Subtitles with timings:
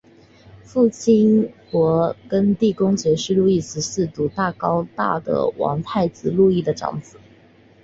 [0.63, 7.19] 父亲勃艮地公爵是路易十四独子高大的王太子路易的长子。